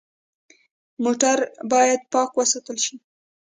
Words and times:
موټر 1.03 1.37
باید 1.71 1.99
پاک 2.13 2.29
وساتل 2.39 2.77
شي. 2.85 2.95